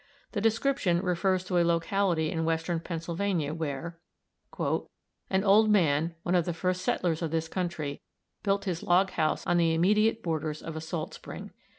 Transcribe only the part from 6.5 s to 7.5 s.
first settlers of this